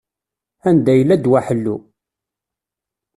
Anda 0.69 0.93
yella 0.97 1.15
ddwa 1.17 1.39
ḥellu? 1.47 1.75